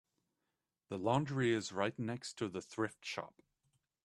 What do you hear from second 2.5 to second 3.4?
thrift shop.